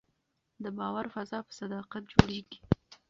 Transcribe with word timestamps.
د 0.63 0.65
باور 0.77 1.05
فضا 1.13 1.39
په 1.47 1.53
صداقت 1.59 2.03
جوړېږي 2.13 2.59